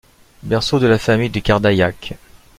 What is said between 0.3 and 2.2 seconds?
Berceau de la famille de Cardaillac.